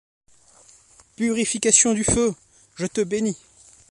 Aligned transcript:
Purification 1.15 1.93
du 1.93 2.03
feu, 2.03 2.33
je 2.75 2.87
te 2.87 3.01
bénis! 3.03 3.37